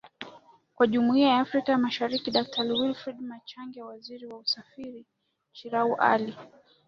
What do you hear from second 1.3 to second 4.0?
ya Afrika ya Mashariki Daktari Wilfred Machage